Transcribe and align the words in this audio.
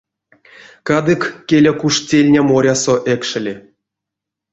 Кадык, 0.87 1.21
келя, 1.47 1.73
куш 1.79 1.95
тельня 2.07 2.41
морясо 2.49 2.95
экшели. 3.13 3.53